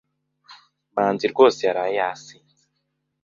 [0.93, 2.61] Manzi rwose yaraye yasinze.